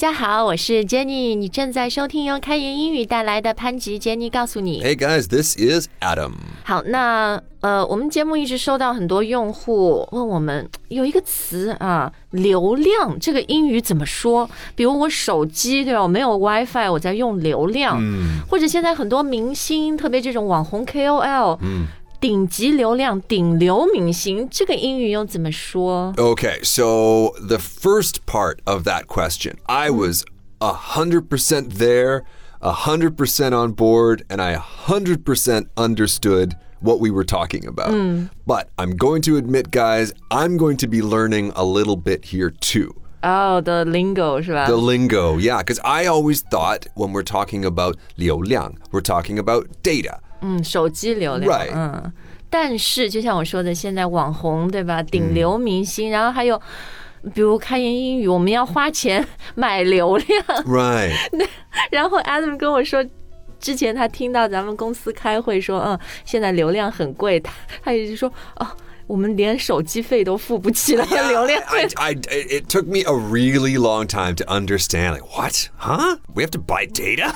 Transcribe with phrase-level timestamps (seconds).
[0.00, 4.82] 家好，我是 Jenny，你正在收听由开言英语带来的潘吉 Jenny 告诉你。
[4.82, 6.32] Hey guys, this is Adam.
[6.64, 14.48] 好，那呃，我们节目一直收到很多用户问我们有一个词啊，流量这个英语怎么说？
[14.74, 21.84] 比如我手机对吧，我没有 WiFi，我在用流量，嗯或者现在很多明星，特别这种网红 KOL，嗯
[22.19, 26.13] 顶级流量、顶流明星，这个英语又怎么说？
[26.17, 30.23] Okay, so the first part of that question, I was
[30.59, 32.23] a hundred percent there,
[32.61, 37.65] a hundred percent on board, and I a hundred percent understood what we were talking
[37.67, 38.29] about.
[38.47, 42.49] But I'm going to admit, guys, I'm going to be learning a little bit here
[42.49, 42.95] too.
[43.21, 48.75] 哦、的 lingo 是吧 The lingo, yeah, because I always thought when we're talking about 流量,
[48.91, 50.19] we're talking about data.
[50.42, 52.12] 嗯，手机流量 Right 嗯，
[52.48, 56.60] 但是就像我说的，现在网红对吧，顶流明星，然后还有
[57.34, 61.12] 比如开言英语，我们要花钱买流量，Right.
[61.90, 63.04] 然后 Adam 跟我说。
[63.60, 68.66] 之前他听到咱们公司开会说，嗯，现在流量很贵，他他也就说，哦，
[69.06, 75.12] 我们连手机费都付不起了，流量费 I, I, it took me a really long time to understand.
[75.12, 75.68] Like, what?
[75.76, 76.16] Huh?
[76.34, 77.34] We have to buy data?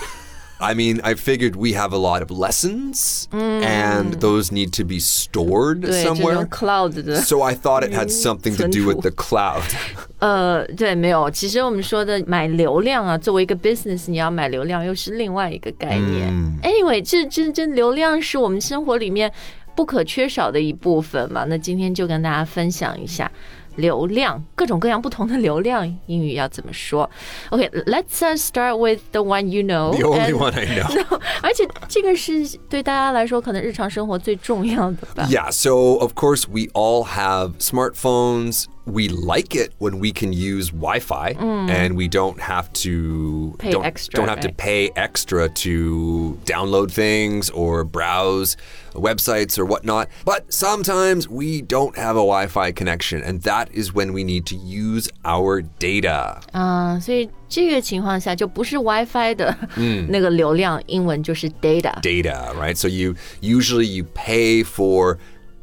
[0.62, 5.00] I mean, I figured we have a lot of lessons, and those need to be
[5.00, 6.46] stored 对这种 somewhere.
[6.50, 9.64] cloud 的 So I thought it had something to do with the cloud.
[10.20, 11.32] 呃，对，没有。
[11.32, 16.30] 其实我们说的买流量啊，作为一个 business，你要买流量又是另外一个概念。
[16.62, 19.32] Anyway，这这这流量是我们生活里面
[19.78, 21.46] 不可缺少的一部分嘛。
[21.48, 23.32] 那今天就跟大家分享一下
[23.76, 27.10] 流量，各种各样不同的流量英语要怎么说。
[27.50, 29.92] OK，let's、uh, start with the one you know.
[29.96, 31.20] The only and- one I know.
[31.42, 35.26] 而且这个是对大家来说可能日常生活最重要的吧。
[35.30, 38.66] Yeah, so of course we all have smartphones.
[38.86, 43.86] We like it when we can use Wi-Fi and we don't have to Pay don't,
[43.86, 44.58] extra, don't have to right.
[44.58, 48.58] pay extra to download things or browse
[48.96, 50.10] websites or whatnot.
[50.26, 54.56] But sometimes we don't have a Wi-Fi connection, and that is when we need to
[54.56, 56.42] use our data.
[56.52, 59.56] 啊，所以这个情况下就不是 WiFi 的
[60.08, 61.94] 那个流量，英文就是 data。
[62.02, 62.76] data, right?
[62.76, 65.20] So you usually you pay for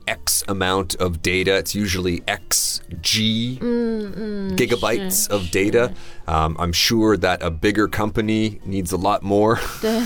[0.07, 1.59] X amount of data.
[1.59, 3.59] It's usually XG
[4.55, 5.93] gigabytes of data.
[6.29, 9.59] Um, I'm sure that a bigger company needs a lot more.
[9.81, 10.01] 对，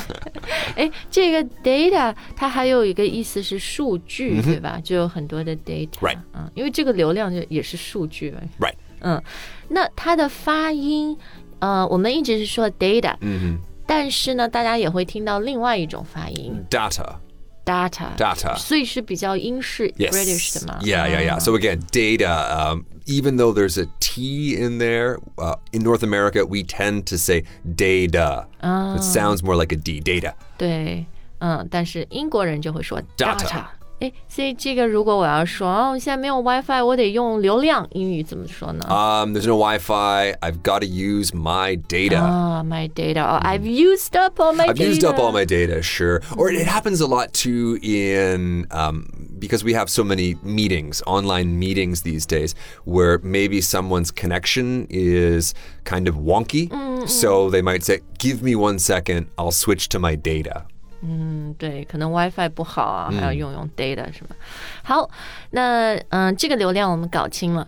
[0.75, 4.81] 哎，这个 data 它还有一个意思是数据，对吧？
[4.83, 5.99] 就有很多的 data。
[6.01, 8.49] Right 嗯，因为这个流量就也是数据呗。
[8.59, 8.75] right.
[9.01, 9.23] 嗯，
[9.69, 11.15] 那它的发音，
[11.59, 17.17] 呃，我们一直是说 data，嗯但是呢，大家也会听到另外一种发音 Data.
[17.65, 18.17] data。
[18.17, 18.57] Data.
[18.57, 20.11] 所以是比较英式 Yes.
[20.13, 20.79] British 的嘛。
[20.83, 21.39] Yeah, yeah, yeah.
[21.39, 22.73] So again, data.
[22.75, 27.17] Um, even though there's a T in there, uh, in North America we tend to
[27.17, 28.47] say data.
[28.63, 30.01] It sounds more like a D.
[30.01, 30.35] Data.
[30.59, 31.07] 对，
[31.39, 33.65] 嗯，但是英国人就会说 Data data。
[34.01, 38.87] 哎，所以这个如果我要说哦，现在没有 WiFi，我得用流量，英语怎么说呢？
[38.89, 40.37] Um, there's no Wi-Fi.
[40.41, 42.17] I've got to use my data.
[42.17, 43.23] 啊、m y data.
[43.23, 44.91] Oh, I've used up all my I've data.
[44.91, 46.23] used up all my data, sure.
[46.39, 49.05] Or it happens a lot too in um,
[49.39, 52.55] because we have so many meetings, online meetings these days,
[52.87, 55.53] where maybe someone's connection is
[55.85, 56.71] kind of wonky.
[57.07, 60.65] So they might say, "Give me one second, I'll switch to my data."
[61.02, 64.36] 嗯，对，可能 WiFi 不好啊，还要用用 data 什么？
[64.84, 65.10] 好，
[65.52, 67.68] 那嗯、这个流量我们搞清了。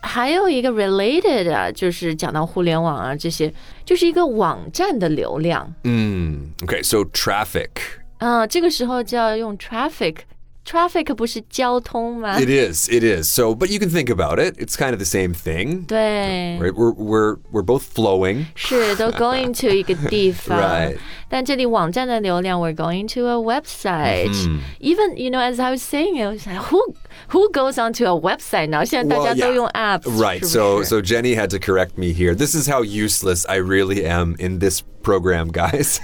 [0.00, 3.52] 还有一个 related 啊，就是讲到互联网啊这些，
[3.84, 7.70] 就是一个网站的流量 Mm, okay, so traffic.
[8.18, 10.18] 啊、这个时候就要用 traffic。
[10.67, 12.39] traffic 不是交通吗？
[12.39, 13.27] It is, it is.
[13.27, 14.55] So, but you can think about it.
[14.57, 15.85] It's kind of the same thing.
[15.85, 16.73] 对， Right?
[16.73, 18.45] We're, we're, we're both flowing.
[18.55, 25.81] 是都 going to 一个地方 Right 但这里网站的流量，we're going to a website、Even you know, as I was
[25.81, 26.93] saying, I was like, who
[27.31, 28.85] who goes onto a website now？
[28.85, 29.53] 现在大 Well, 家都 yeah.
[29.55, 30.39] 用 apps， Right.
[30.39, 32.33] 是不 So 是 so Jenny had to correct me here.
[32.35, 35.99] This is how useless I really am in this program, guys.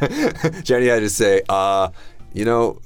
[0.64, 1.92] Jenny had to say, uh,
[2.34, 2.80] you know,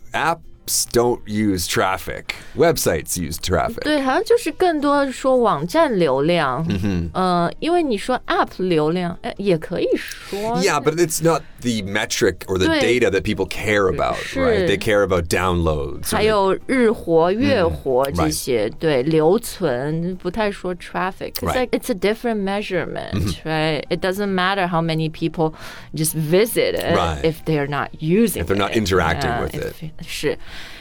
[0.67, 2.35] apps don't use traffic.
[2.55, 3.83] Websites use traffic.
[3.83, 12.79] 对，好像就是更多说网站流量，嗯哼呃，因为你说 app 流量，哎，也可以说 Yeah, but it's not the metric or the 对。
[12.79, 14.39] data that people care about, 是。
[14.39, 14.65] right?
[14.67, 16.03] They care about downloads.
[16.03, 23.83] or 还 they- 有日活、月活这 right 些，对留存不太说 traffic。It's Right like it's a different measurement, right?
[23.89, 25.53] It doesn't matter how many people
[25.93, 28.77] just visit it Right if they're not using, If they're not it.
[28.77, 30.37] interacting Yeah, with if- 是。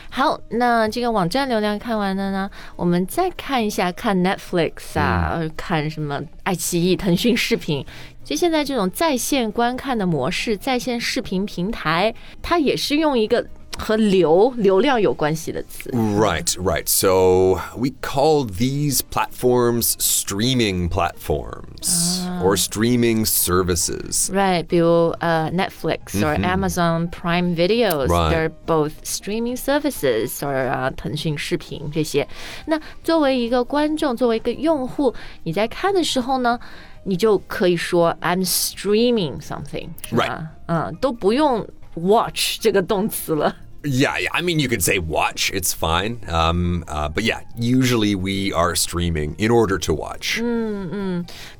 [0.09, 7.85] 好，那这个网站流量看完了呢，我们再看一下看 Netflix 啊，呃看什么爱奇艺、腾讯视频，
[8.24, 13.45] 其实现在这种在线观看的模式，在线视频平台，它也是用一个
[13.78, 15.90] 和流流量有关系的词。
[15.90, 16.86] Right, right.
[16.86, 24.30] So we call these platforms streaming platforms or streaming services.
[24.30, 28.30] Right，比如呃、Netflix or Amazon Prime Videos，、 Right.
[28.30, 32.28] they're both streaming services or 啊、腾讯视频这些。
[32.66, 35.14] 那作为一个观众，作为一个用户，
[35.44, 36.60] 你在看的时候呢，
[37.04, 40.46] 你就可以说 I'm streaming something，是吧？
[40.66, 41.66] 嗯，都不用
[41.96, 43.56] watch 这个动词了。
[43.84, 44.30] Yeah, yeah.
[44.30, 45.50] I mean, you could say watch.
[45.52, 46.19] It's fine.
[46.28, 50.40] Um, uh, but yeah, usually we are streaming in order to watch.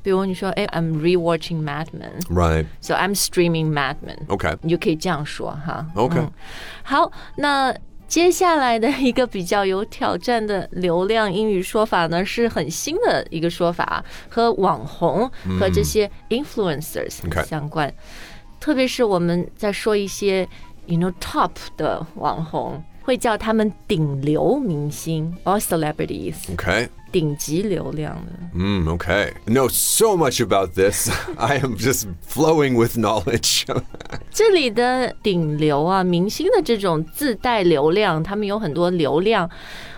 [0.05, 2.67] 比如你说，哎，I'm rewatching Mad Men，so Right.
[2.97, 4.25] I'm streaming Mad Men。
[4.29, 4.57] Okay.
[4.63, 5.85] 你就可以这样说哈。
[5.97, 6.21] Okay.
[6.21, 6.31] 嗯
[6.85, 7.75] 好，那
[8.07, 15.29] 接下来的一个比较有挑战的流量英语说法呢，是很新的一个说法，和网红
[15.59, 17.93] 和这些 influencers OK 相关。
[18.60, 20.48] 特别是我们在说一些
[20.86, 26.90] you know top 的网红，会叫他们顶流明星 or celebrities，Okay.
[27.10, 28.34] 顶级流量的。
[28.54, 29.32] Mm, okay.
[29.46, 31.10] Know so much about this.
[31.38, 33.64] I am just flowing with knowledge.
[34.30, 39.50] 这里的顶流啊，明星的这种自带流量，他们有很多流量，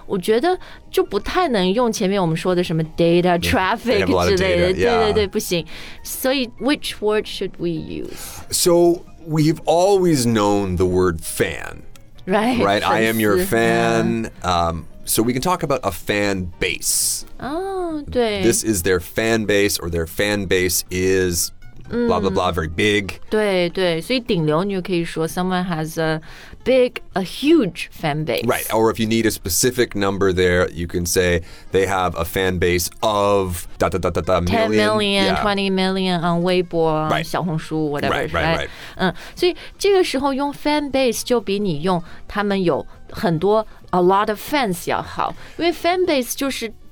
[0.08, 0.58] 我觉得
[0.90, 5.12] 就不太能用前面我们说的什么 data、 they traffic have a lot of 之类的， data, 对对 yeah.
[5.12, 5.64] 对，不行。
[6.02, 8.42] 所以，which word should we use?
[8.50, 11.82] so we've always known the word fan.
[12.26, 12.82] Right, right?
[12.82, 14.30] I am your 粉丝 fan.
[14.42, 17.24] Um, so we can talk about a fan base.
[17.38, 21.52] 哦，对 This is their fan base, or their fan base is
[21.88, 23.20] blah blah blah, very big.
[23.28, 26.20] 对对，所以顶流你就可以说 someone has a
[26.64, 28.46] big, a huge fan base.
[28.46, 28.64] Right.
[28.72, 32.58] Or if you need a specific number there, you can say they have a fan
[32.58, 35.42] base of da da da da da 10 million, Yeah.
[35.42, 37.22] 20 million on 微博、 Right.
[37.22, 38.68] 小红书，whatever， Right, right, right.
[38.96, 46.87] 嗯，所以这个时候用 fan base 就比你用他们有很多 a lot of fans 要好，因为 fan base 就是形容那很大一批人。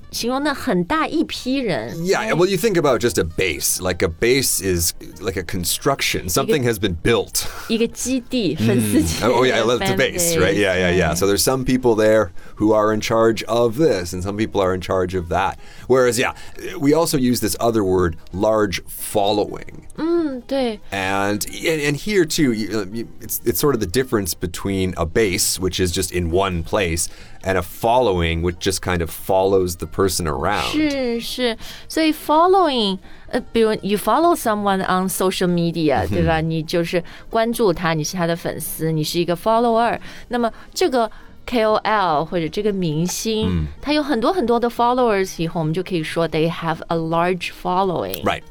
[2.03, 3.81] Yeah, well, you think about just a base.
[3.81, 6.29] Like a base is like a construction.
[6.29, 7.47] Something has been built.
[7.67, 10.55] 一个基地，粉 丝基地 Oh, yeah, I love the fan base, right?
[10.55, 11.15] Yeah, yeah, yeah.
[11.15, 14.75] So there's some people there who are in charge of this, and some people are
[14.75, 15.57] in charge of that.
[15.87, 16.33] Whereas, yeah,
[16.77, 19.87] we also use this other word, large following.
[19.95, 24.93] 嗯，对 And and, and here too, you, you, it's it's sort of the difference between
[24.97, 27.09] a base, which is just in one place,
[27.43, 30.71] and a following, which just kind of follows the person around.
[30.71, 32.97] 是是，所以 following，
[33.27, 36.41] 呃，比如 you follow someone on social media，、对吧？
[36.41, 39.99] 你就是关注他，你是他的粉丝，你是一个 follower。
[40.29, 41.09] 那么这个
[41.45, 48.23] KOL 或者这个明星，他有很多很多的 followers，以后我们就可以说 they have a large following。
[48.23, 48.43] Right.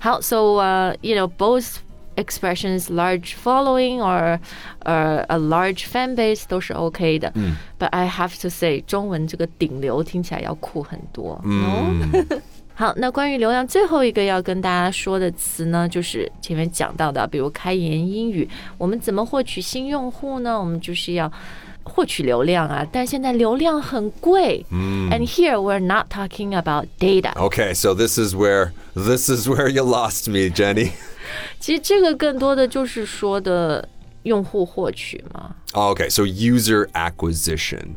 [0.00, 0.56] How so?
[0.58, 1.76] Uh, you know, both
[2.18, 4.38] expressions, large following or
[4.86, 7.32] uh, a large fan base 都是 OK 的。
[7.78, 11.40] But I have to say，中文这个顶流听起来要酷很多。
[11.44, 12.24] no?
[12.76, 20.58] 好，那关于流量最后一个要跟大家说的词呢，就是前面讲到的，比如开言英语，我们怎么获取新用户呢？
[20.58, 21.30] 我们就是要
[21.84, 24.66] 获取流量啊，但现在流量很贵。
[24.72, 27.32] And here we're not talking about data。
[27.34, 30.92] Okay, so this is where this is where you lost me, Jenny.
[31.58, 33.88] 其实这个更多的就是说的
[34.24, 35.54] 用户获取嘛。
[35.72, 37.96] Oh, okay, so user acquisition.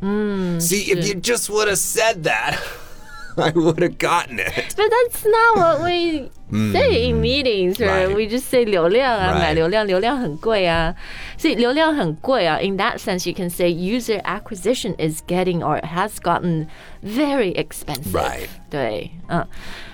[0.60, 2.58] See, if you just would have said that,
[3.38, 4.74] I would have gotten it.
[4.76, 8.08] But that's not what we say in meetings, right?
[8.08, 8.16] right.
[8.16, 9.40] We just say 流量啊， Right.
[9.40, 10.96] 买流量，流量很贵啊，
[11.38, 12.58] 所以流量很贵啊。
[12.60, 16.68] In that sense, you can say user acquisition is getting or has gotten
[17.04, 18.12] very expensive.
[18.12, 18.48] Right.
[18.72, 19.46] 对，嗯，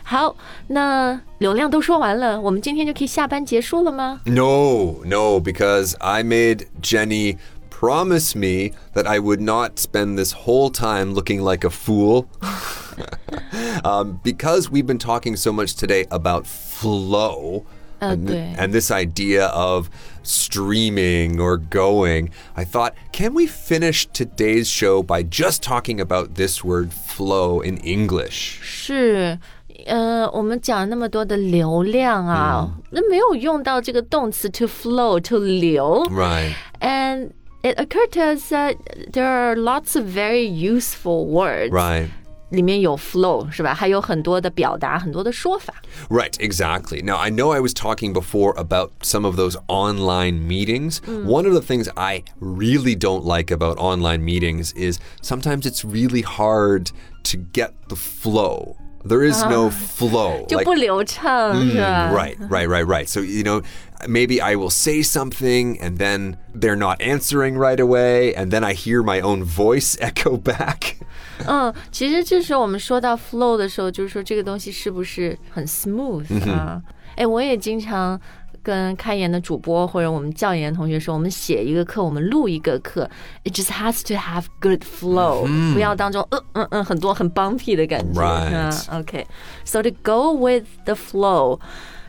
[0.07, 0.35] 好，
[0.67, 4.21] 那流量都说完了，我们今天就可以下班结束了吗？
[4.25, 7.37] No, no, because I made Jenny
[7.69, 12.25] promise me that I would not spend this whole time looking like a fool.
[13.83, 17.63] um, because we've been talking so much today about flow.
[17.99, 18.53] and, Okay.
[18.57, 19.89] and this idea of
[20.23, 26.63] streaming or going, I thought, can we finish today's show by just talking about this
[26.65, 28.59] word flow in English?
[28.61, 29.39] 是，
[29.87, 36.05] 呃，我们讲那么多的流量啊，那、没有用到这个动词 to flow to 流。
[36.11, 36.53] Right.
[36.79, 37.31] And
[37.63, 38.75] it occurred to us that
[39.11, 41.71] there are lots of very useful words.
[41.71, 42.09] Right.
[42.49, 43.73] 里面有 flow 是吧？
[43.73, 45.73] 还有很多的表达，很多的说法。
[46.07, 47.03] Right, exactly.
[47.03, 50.99] Now, I know I was talking before about some of those online meetings.
[51.25, 56.21] One of the things I really don't like about online meetings is sometimes it's really
[56.21, 56.91] hard
[57.23, 58.75] to get the flow.
[59.07, 60.45] There is no flow.
[60.47, 63.05] 就不流畅、是吧 Right, right, right, right.
[63.05, 63.61] So, you know,
[64.07, 68.73] maybe I will say something and then they're not answering right away, and then I
[68.73, 70.95] hear my own voice echo back.
[71.45, 76.81] 嗯，其实这时候我们说到 flow 的时候，就是说这个东西是不是很 smooth 啊？
[77.17, 78.19] 哎、我也经常
[78.68, 83.08] 跟开言的主播或者我们教研同学说，我们写一个课，我们录一个课
[83.44, 88.20] ，it just has to have good flow，、嗯、不要当中嗯嗯嗯很多很 bumpy 的感觉。
[88.20, 89.24] Right.、Uh,
[89.64, 91.58] so to go with the flow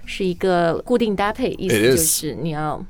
[0.06, 2.86] 是一个固定搭配，意思就是你要。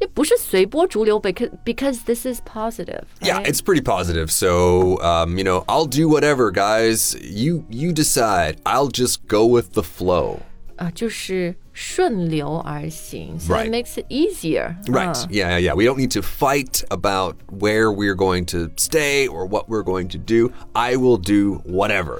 [0.00, 3.02] 也不是随波逐流，because because this is positive.
[3.20, 3.42] Right?
[3.42, 4.30] Yeah, it's pretty positive.
[4.30, 7.16] So, um, you know, I'll do whatever, guys.
[7.20, 8.58] You you decide.
[8.64, 10.40] I'll just go with the flow.
[10.76, 13.65] 啊，就是顺流而行，so Right.
[13.67, 14.75] it makes it easier.
[14.87, 15.15] Right.
[15.15, 15.75] 嗯 Yeah, yeah, yeah.
[15.75, 20.07] We don't need to fight about where we're going to stay or what we're going
[20.09, 20.51] to do.
[20.73, 22.19] I will do whatever.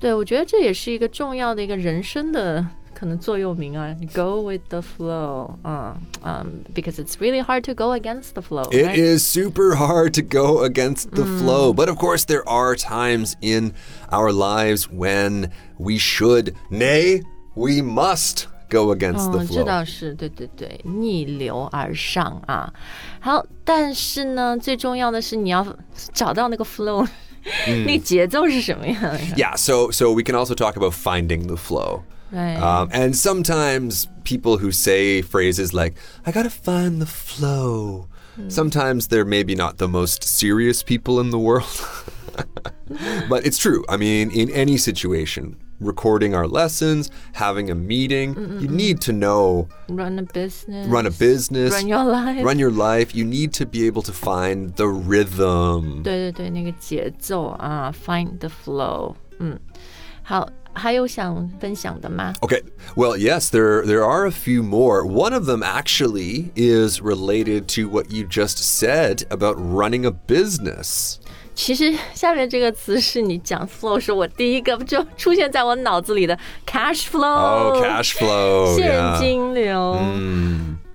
[0.00, 8.64] 对，我觉得这也是一个重要的一个人生的可能座右铭啊，Go with the flow，嗯嗯，because it's really hard to go against the flow.
[8.70, 8.96] It right?
[8.96, 11.72] is super hard to go against the flow.
[11.72, 13.72] But of course, there are times in
[14.12, 17.22] our lives when we should, nay,
[17.56, 19.64] we must go against the 嗯，这 flow.
[19.64, 22.72] 倒是，对对对，逆流而上啊。
[23.20, 25.64] 好，但是呢，最重要的是你要
[26.12, 27.06] 找到那个 flow，、
[27.66, 29.18] 那个节奏是什么样的？
[29.36, 32.02] Yeah, so so we can also talk about finding the flow.
[32.30, 35.94] 对， Um, and sometimes people who say phrases like,
[36.24, 38.06] I gotta find the flow,
[38.48, 41.64] sometimes they're maybe not the most serious people in the world.
[43.28, 43.84] but it's true.
[43.88, 49.68] I mean, in any situation, recording our lessons, having a meeting, you need to know,
[49.88, 52.44] run a business, run a business, run your life.
[52.44, 53.14] run your life.
[53.14, 56.02] You need to be able to find the rhythm.
[56.02, 59.14] 对对对，那个节奏啊，find the flow。
[59.38, 59.58] 嗯，
[60.22, 62.32] 好，还有想分享的吗？
[62.40, 62.62] Okay.
[62.96, 65.04] Well, yes, there there are a few more.
[65.04, 71.18] One of them actually is related to what you just said about running a business.
[71.61, 78.77] 其实下面这个词是你讲 flow 是我第一个就出现在我脑子里的 cash flow，、Oh, cash flow.
[78.77, 79.99] 现.金流。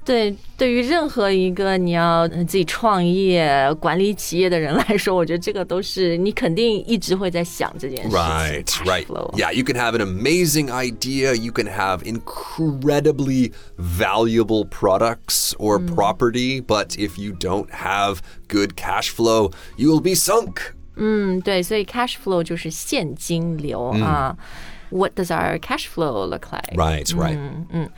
[0.05, 8.19] 对，对于任何一个你要呃自己创业、管理企业的人来说，我觉得这个都是你肯定一直会在想这件事情。
[8.19, 9.07] Right, right.
[9.35, 11.35] Yeah, you can have an amazing idea.
[11.35, 19.09] You can have incredibly valuable products or property, but if you don't have good cash
[19.09, 20.75] flow, you will be sunk.
[20.97, 24.37] 嗯，对，所以 cash flow 就是现金流、啊。
[24.91, 26.75] what does our cash flow look like?
[26.77, 27.37] Right, right.
[27.37, 27.67] Mm, mm.
[27.71, 27.91] 嗯嗯，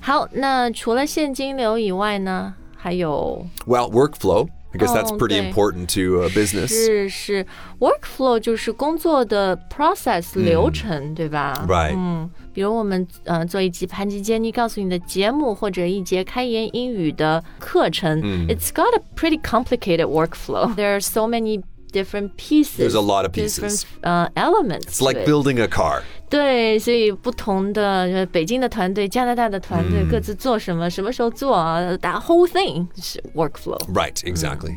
[0.00, 4.48] 好，那除了现金流以外呢，还有 Well, workflow.
[4.74, 6.68] I guess that's pretty important to a business.
[6.68, 7.46] 是是
[7.78, 11.92] workflow 就是工作的 process 流程，对吧？Right.
[11.94, 18.18] 嗯，比如我们呃做一集潘吉 Jenny 告诉你的节目，或者一节开言英语的课程、
[18.48, 20.72] i got a pretty complicated workflow.
[20.74, 21.60] There are so many
[21.92, 22.78] different pieces.
[22.78, 23.84] There's a lot of different, pieces.
[24.02, 24.86] uh, elements.
[24.86, 26.02] It's like building a car.
[26.31, 33.79] 对，所以不同的呃北京的团队、加拿大的团队、各自做什么，什么时候做啊，that whole thing 是 workflow。
[33.93, 34.75] Right, exactly.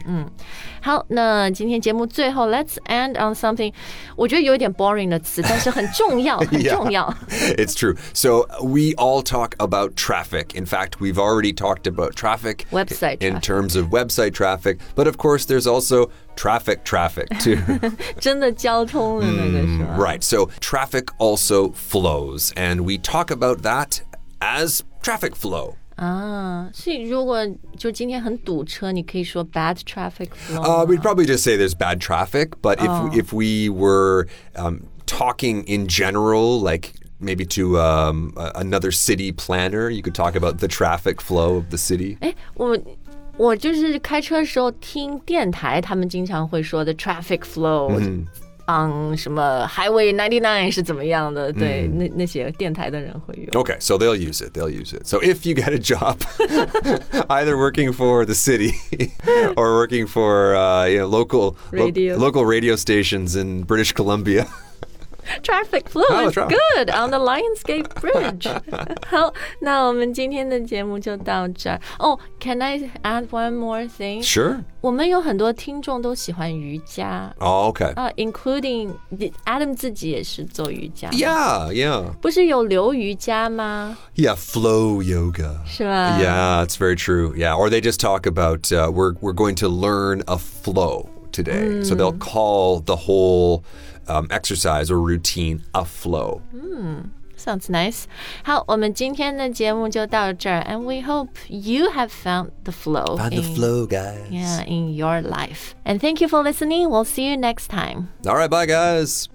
[0.81, 3.73] 好，那今天节目最后，Let's end on something，
[4.17, 7.13] 我觉得有一点 boring 的词，但是很重要，很重要。
[7.57, 7.97] it's true.
[8.15, 10.55] So we all talk about traffic.
[10.55, 13.43] In fact, we've already talked about traffic Website in traffic.
[13.43, 17.57] terms of website traffic, but of course there's also traffic traffic too.
[18.19, 19.97] 真的交通的那个是吧？
[19.99, 20.23] right.
[20.23, 24.01] So traffic also flows and we talk about that
[24.41, 25.75] as traffic flow.
[25.97, 30.85] 啊，所以如果就今天很堵车，你可以说 bad traffic flow Uh, 吗。
[30.87, 35.87] we'd probably just say there's bad traffic, but if if we were um, talking in
[35.87, 41.21] general, like maybe to um, a- another city planner, you could talk about the traffic
[41.21, 42.17] flow of the city.
[42.23, 42.75] 哎，我
[43.37, 51.53] 我就是开车的时候听电台，他们经常会说的 traffic flow、on 什么 Highway ninety nine 是怎么样的？
[51.53, 53.47] 对，那那些电台的人会用。
[53.65, 54.53] Okay, so they'll use it.
[54.53, 55.07] They'll use it.
[55.07, 56.19] So if you get a job,
[57.29, 58.75] either working for the city
[59.57, 62.17] or working for uh, you know local lo- Radio.
[62.17, 64.47] local radio stations in British Columbia.
[65.43, 66.57] Traffic flow Oh, is traffic.
[66.77, 68.49] good on the Lionsgate Bridge
[69.07, 71.81] 。好，那我们今天的节目就到这儿。
[71.99, 74.25] 哦、c a n I add one more thing？
[74.25, 74.63] Sure.
[74.81, 77.93] 我们有很多听众都喜欢瑜伽 Oh, okay.
[77.95, 78.93] 啊，including
[79.45, 81.11] Adam 自己也是做瑜伽。
[81.11, 83.97] Yeah, yeah, 不是有流瑜伽吗？
[84.17, 84.35] yeah.
[84.35, 85.55] Flow yoga.
[85.67, 87.35] 是吧 Yeah, it's very true.
[87.37, 91.83] Yeah, or they just talk about uh, we're we're going to learn a flow today.
[91.83, 93.65] So they'll call the whole
[94.09, 96.43] um, exercise or routine a flow.
[97.37, 98.05] Sounds nice.
[98.45, 103.17] 好，我们今天的节目就到这儿，and we hope you have found the flow.
[103.17, 104.29] Find the in- flow, guys.
[104.31, 105.75] Yeah, in your life.
[105.85, 106.91] And thank you for listening.
[106.91, 108.09] We'll see you next time.
[108.27, 109.29] All right, bye, guys.